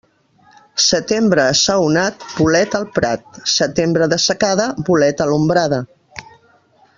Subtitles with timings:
[0.83, 5.81] Setembre assaonat, bolet al prat, Setembre de secada, bolet a l'ombrada.